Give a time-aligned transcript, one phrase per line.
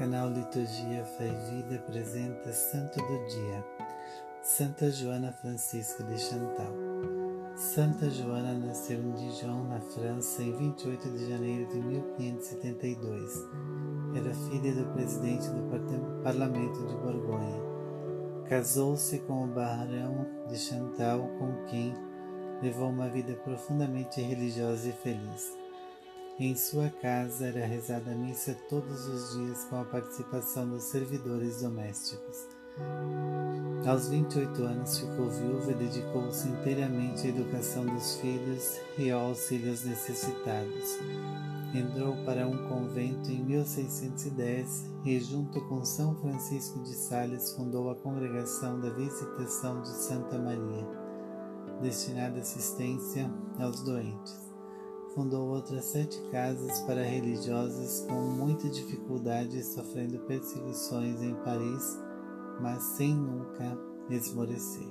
[0.00, 3.64] liturgia Fé e Vida apresenta Santo do Dia,
[4.42, 6.74] Santa Joana Francisca de Chantal.
[7.54, 13.32] Santa Joana nasceu em Dijon, na França, em 28 de janeiro de 1572.
[14.16, 17.62] Era filha do presidente do Parlamento de Borgonha.
[18.48, 21.94] Casou-se com o barão de Chantal, com quem
[22.60, 25.63] levou uma vida profundamente religiosa e feliz.
[26.36, 31.62] Em sua casa era rezada a missa todos os dias com a participação dos servidores
[31.62, 32.48] domésticos.
[33.86, 39.70] Aos 28 anos ficou viúva e dedicou-se inteiramente à educação dos filhos e ao auxílio
[39.70, 40.98] aos necessitados.
[41.72, 47.94] Entrou para um convento em 1610 e, junto com São Francisco de Sales, fundou a
[47.94, 50.84] Congregação da Visitação de Santa Maria,
[51.80, 53.30] destinada à assistência
[53.60, 54.53] aos doentes
[55.14, 61.98] fundou outras sete casas para religiosas com muita dificuldade, sofrendo perseguições em Paris,
[62.60, 63.78] mas sem nunca
[64.10, 64.88] esmorecer.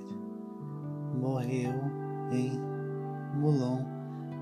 [1.14, 1.74] Morreu
[2.32, 2.58] em
[3.38, 3.84] Moulon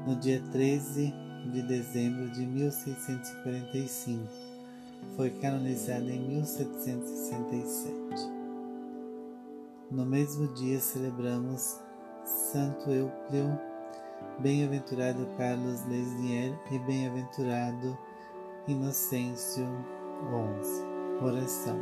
[0.06, 1.12] no dia 13
[1.52, 4.22] de dezembro de 1645.
[5.16, 8.30] Foi canonizada em 1767.
[9.90, 11.78] No mesmo dia celebramos
[12.24, 13.71] Santo Euplio
[14.40, 17.96] Bem-aventurado Carlos Lesnier e bem-aventurado
[18.66, 19.66] Inocêncio
[20.28, 21.24] XI.
[21.24, 21.78] Oração.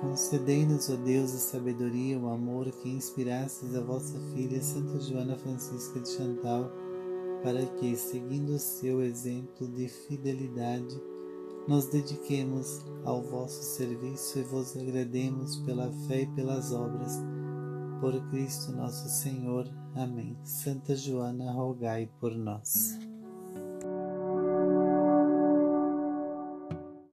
[0.00, 5.36] Concedei-nos, ó Deus, a sabedoria e o amor que inspirastes a vossa filha Santa Joana
[5.36, 6.70] Francisca de Chantal,
[7.42, 11.00] para que, seguindo o seu exemplo de fidelidade,
[11.68, 17.20] nos dediquemos ao vosso serviço e vos agrademos pela fé e pelas obras
[18.02, 19.64] por Cristo nosso Senhor.
[19.94, 20.36] Amém.
[20.42, 22.98] Santa Joana, rogai por nós.